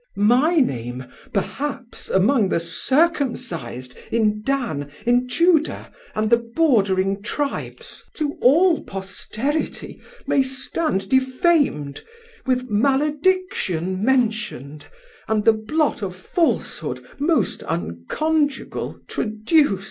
My 0.17 0.55
name 0.55 1.05
perhaps 1.31 2.09
among 2.09 2.49
the 2.49 2.59
Circumcis'd 2.59 3.95
In 4.11 4.41
Dan, 4.43 4.89
in 5.05 5.27
Judah, 5.27 5.91
and 6.15 6.31
the 6.31 6.37
bordering 6.55 7.21
Tribes, 7.21 8.01
To 8.15 8.35
all 8.41 8.83
posterity 8.83 10.01
may 10.25 10.41
stand 10.41 11.07
defam'd, 11.07 12.03
With 12.47 12.67
malediction 12.67 14.03
mention'd, 14.03 14.87
and 15.27 15.45
the 15.45 15.53
blot 15.53 16.01
Of 16.01 16.15
falshood 16.15 17.05
most 17.19 17.61
unconjugal 17.65 19.01
traduc't. 19.05 19.79